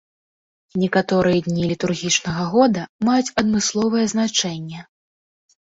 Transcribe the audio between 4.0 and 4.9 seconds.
значэнне.